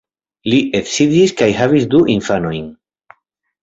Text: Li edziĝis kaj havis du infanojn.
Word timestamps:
Li 0.53 0.61
edziĝis 0.79 1.35
kaj 1.43 1.51
havis 1.61 1.89
du 1.95 2.03
infanojn. 2.19 2.71